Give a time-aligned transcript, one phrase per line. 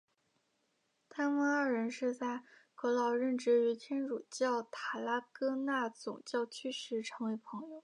[1.09, 2.41] 他们二人是在
[2.73, 7.79] 格劳任职于天主教塔拉戈纳总教区时成为朋友。